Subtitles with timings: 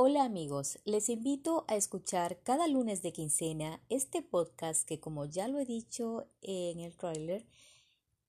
[0.00, 5.48] Hola amigos, les invito a escuchar cada lunes de quincena este podcast que como ya
[5.48, 7.44] lo he dicho en el trailer,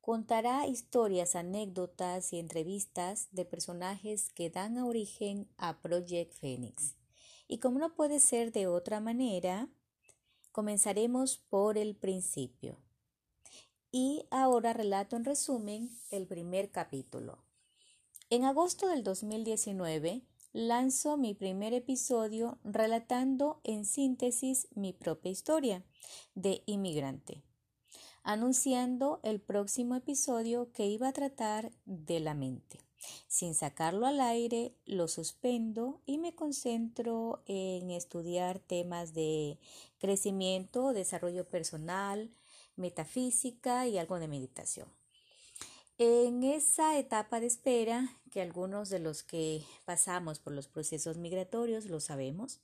[0.00, 6.94] contará historias, anécdotas y entrevistas de personajes que dan origen a Project Phoenix.
[7.48, 9.68] Y como no puede ser de otra manera,
[10.52, 12.78] comenzaremos por el principio.
[13.92, 17.44] Y ahora relato en resumen el primer capítulo.
[18.30, 20.22] En agosto del 2019,
[20.52, 25.84] lanzo mi primer episodio relatando en síntesis mi propia historia
[26.34, 27.42] de inmigrante,
[28.22, 32.78] anunciando el próximo episodio que iba a tratar de la mente.
[33.28, 39.58] Sin sacarlo al aire, lo suspendo y me concentro en estudiar temas de
[39.98, 42.30] crecimiento, desarrollo personal,
[42.74, 44.88] metafísica y algo de meditación.
[45.98, 48.08] En esa etapa de espera,
[48.40, 52.60] algunos de los que pasamos por los procesos migratorios lo sabemos,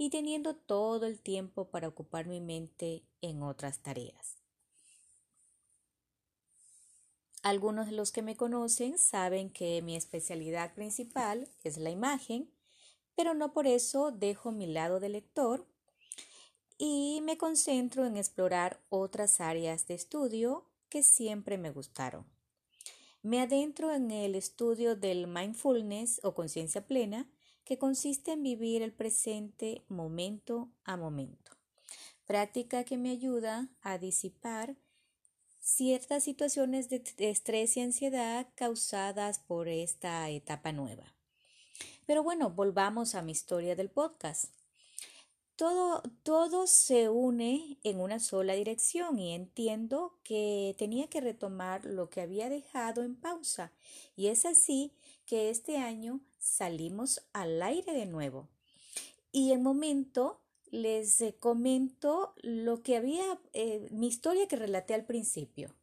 [0.00, 4.38] y teniendo todo el tiempo para ocupar mi mente en otras tareas.
[7.42, 12.50] Algunos de los que me conocen saben que mi especialidad principal es la imagen,
[13.14, 15.66] pero no por eso dejo mi lado de lector
[16.78, 22.24] y me concentro en explorar otras áreas de estudio que siempre me gustaron.
[23.22, 27.28] Me adentro en el estudio del mindfulness o conciencia plena,
[27.64, 31.52] que consiste en vivir el presente momento a momento.
[32.26, 34.76] Práctica que me ayuda a disipar
[35.60, 41.14] ciertas situaciones de estrés y ansiedad causadas por esta etapa nueva.
[42.06, 44.59] Pero bueno, volvamos a mi historia del podcast.
[45.60, 52.08] Todo, todo se une en una sola dirección y entiendo que tenía que retomar lo
[52.08, 53.70] que había dejado en pausa.
[54.16, 54.94] Y es así
[55.26, 58.48] que este año salimos al aire de nuevo.
[59.32, 65.74] Y en momento les comento lo que había, eh, mi historia que relaté al principio.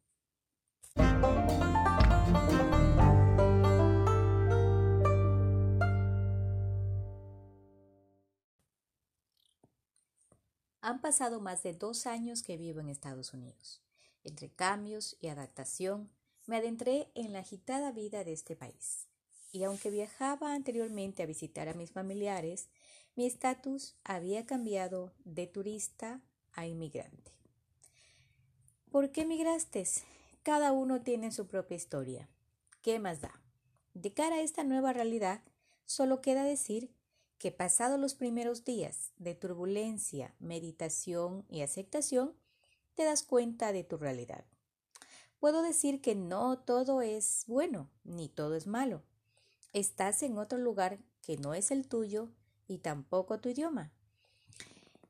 [10.80, 13.82] Han pasado más de dos años que vivo en Estados Unidos.
[14.22, 16.10] Entre cambios y adaptación,
[16.46, 19.08] me adentré en la agitada vida de este país.
[19.52, 22.68] Y aunque viajaba anteriormente a visitar a mis familiares,
[23.16, 26.20] mi estatus había cambiado de turista
[26.52, 27.32] a inmigrante.
[28.90, 29.84] ¿Por qué emigraste?
[30.42, 32.28] Cada uno tiene su propia historia.
[32.82, 33.42] ¿Qué más da?
[33.94, 35.42] De cara a esta nueva realidad,
[35.84, 36.90] solo queda decir
[37.38, 42.34] que pasados los primeros días de turbulencia, meditación y aceptación,
[42.94, 44.44] te das cuenta de tu realidad.
[45.38, 49.02] Puedo decir que no todo es bueno, ni todo es malo.
[49.72, 52.28] Estás en otro lugar que no es el tuyo
[52.66, 53.92] y tampoco tu idioma.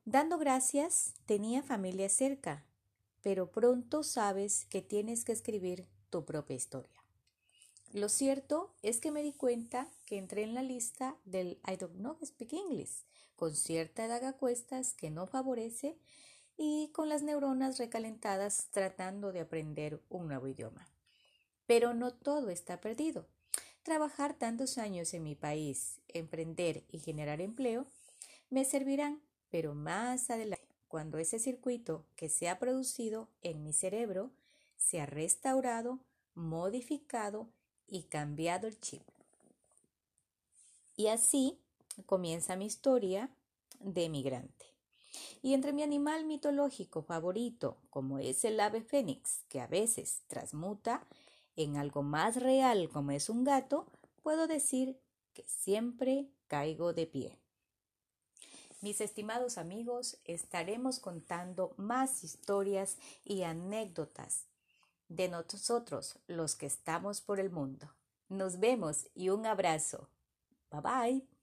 [0.05, 2.65] Dando gracias, tenía familia cerca,
[3.23, 6.98] pero pronto sabes que tienes que escribir tu propia historia.
[7.95, 11.97] Lo cierto es que me di cuenta que entré en la lista del I don't
[11.97, 13.05] know speak English,
[13.35, 15.97] con cierta edad a cuestas que no favorece
[16.59, 20.87] y con las neuronas recalentadas tratando de aprender un nuevo idioma.
[21.67, 23.27] Pero no todo está perdido.
[23.85, 27.87] Trabajar tantos años en mi país, emprender y generar empleo
[28.51, 34.31] me servirán, pero más adelante, cuando ese circuito que se ha producido en mi cerebro
[34.77, 36.01] se ha restaurado,
[36.35, 37.49] modificado
[37.89, 39.03] y cambiado el chip.
[40.97, 41.59] Y así
[42.07, 43.31] comienza mi historia
[43.81, 44.67] de migrante.
[45.43, 51.07] Y entre mi animal mitológico favorito, como es el ave fénix, que a veces transmuta
[51.57, 53.87] en algo más real como es un gato,
[54.23, 54.99] puedo decir
[55.33, 57.39] que siempre caigo de pie.
[58.81, 64.48] Mis estimados amigos, estaremos contando más historias y anécdotas
[65.09, 67.95] de nosotros los que estamos por el mundo.
[68.29, 70.09] Nos vemos y un abrazo.
[70.71, 71.38] Bye bye.